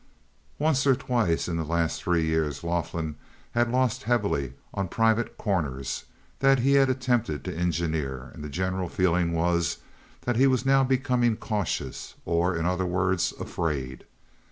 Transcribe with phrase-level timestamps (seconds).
[0.57, 3.13] Once or twice in the last three years Laughlin
[3.51, 6.05] had lost heavily on private "corners"
[6.39, 9.77] that he had attempted to engineer, and the general feeling was
[10.21, 14.05] that he was now becoming cautious, or, in other words, afraid.